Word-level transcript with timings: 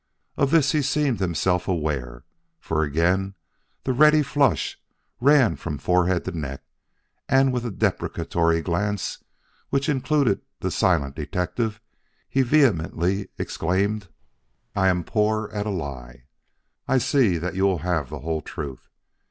Of 0.35 0.49
this 0.49 0.71
he 0.71 0.81
seemed 0.81 1.19
himself 1.19 1.67
aware, 1.67 2.23
for 2.59 2.81
again 2.81 3.35
the 3.83 3.93
ready 3.93 4.23
flush 4.23 4.81
ran 5.19 5.55
from 5.57 5.77
forehead 5.77 6.25
to 6.25 6.31
neck, 6.35 6.63
and 7.29 7.53
with 7.53 7.67
a 7.67 7.69
deprecatory 7.69 8.63
glance 8.63 9.23
which 9.69 9.87
included 9.87 10.41
the 10.59 10.71
silent 10.71 11.15
detective 11.15 11.79
he 12.27 12.41
vehemently 12.41 13.27
exclaimed: 13.37 14.07
"I 14.75 14.87
am 14.87 15.03
poor 15.03 15.51
at 15.53 15.67
a 15.67 15.69
lie. 15.69 16.23
I 16.87 16.97
see 16.97 17.37
that 17.37 17.53
you 17.53 17.65
will 17.65 17.77
have 17.85 18.09
the 18.09 18.21
whole 18.21 18.41
truth. 18.41 18.89